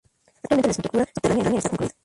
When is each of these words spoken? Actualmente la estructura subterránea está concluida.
Actualmente 0.39 0.67
la 0.67 0.71
estructura 0.73 1.05
subterránea 1.13 1.59
está 1.59 1.69
concluida. 1.69 1.93